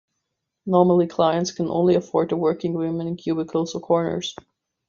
[0.65, 4.33] Normally, clients can only afford the working women in cubicles or corners.